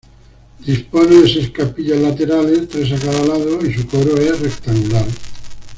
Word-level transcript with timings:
Dispone 0.65 1.15
de 1.21 1.27
seis 1.31 1.51
capillas 1.51 1.99
laterales, 2.01 2.67
tres 2.67 2.91
a 2.91 2.97
cada 2.97 3.21
lado, 3.23 3.63
y 3.63 3.71
su 3.71 3.85
coro 3.87 4.17
es 4.17 4.39
rectangular. 4.41 5.05